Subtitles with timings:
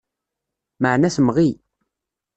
[0.81, 1.49] Meεna temɣi.